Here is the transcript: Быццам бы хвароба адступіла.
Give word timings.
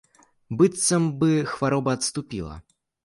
Быццам 0.61 1.03
бы 1.23 1.29
хвароба 1.53 1.95
адступіла. 1.99 2.55